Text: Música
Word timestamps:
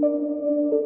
Música 0.00 0.79